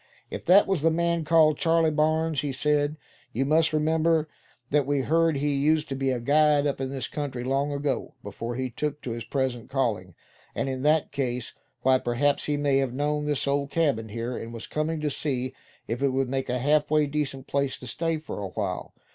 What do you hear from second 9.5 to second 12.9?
calling. And in that case, why, perhaps he may